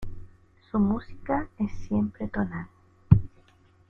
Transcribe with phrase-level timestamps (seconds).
[0.71, 2.67] Su música es siempre tonal.